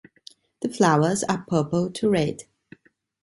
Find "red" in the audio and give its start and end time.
2.09-2.45